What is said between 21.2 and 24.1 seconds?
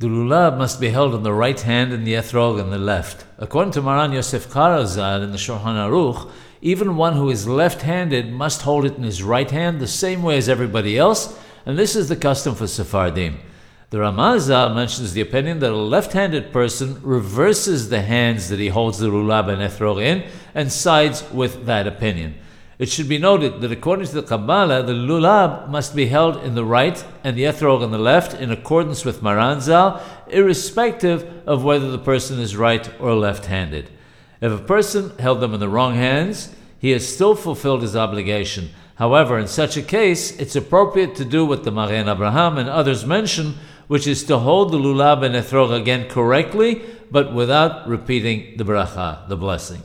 with that opinion. It should be noted that according